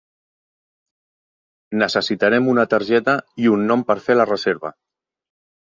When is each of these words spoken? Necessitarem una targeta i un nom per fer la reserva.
Necessitarem 1.83 2.49
una 2.57 2.67
targeta 2.75 3.17
i 3.45 3.55
un 3.59 3.71
nom 3.73 3.87
per 3.93 4.01
fer 4.09 4.19
la 4.21 4.31
reserva. 4.35 4.79